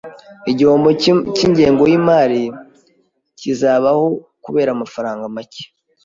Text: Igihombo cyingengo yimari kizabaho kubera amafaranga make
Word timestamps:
Igihombo 0.51 0.89
cyingengo 1.35 1.83
yimari 1.91 2.43
kizabaho 3.39 4.05
kubera 4.43 4.69
amafaranga 4.75 5.23
make 5.35 5.63